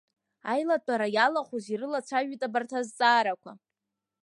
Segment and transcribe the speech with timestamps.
[0.51, 3.51] Аилатәара иалахәыз ирылацәажәеит абарҭ азҵаарақәа…